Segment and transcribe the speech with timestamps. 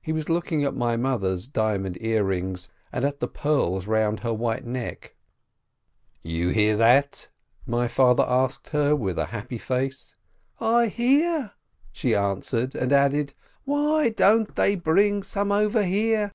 [0.00, 4.32] (He was looking at my mother's diamond ear rings, and at the pearls round her
[4.32, 5.14] white neck.)
[6.22, 7.28] "You hear that?"
[7.76, 10.14] my father asked her, with a happy face.
[10.58, 11.52] "I hear,"
[11.92, 13.34] she answered, and added:
[13.66, 16.32] "Why don't they bring some over here?